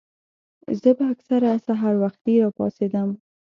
زۀ 0.81 0.91
به 0.97 1.05
اکثر 1.13 1.41
سحر 1.65 1.93
وختي 2.03 2.33
راپاسېدم 2.43 3.09